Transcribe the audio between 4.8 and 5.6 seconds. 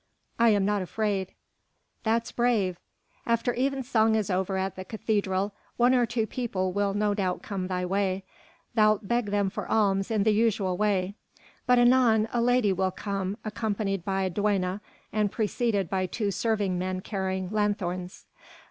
cathedral,